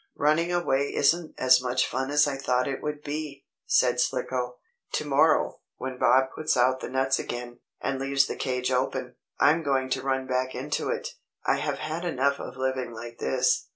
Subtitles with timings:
[0.15, 4.57] Running away isn't as much fun as I thought it would be!" said Slicko.
[4.93, 9.61] "To morrow, when Bob puts out the nuts again, and leaves the cage open, I'm
[9.61, 11.09] going to run back into it.
[11.45, 13.67] I have had enough of living like this.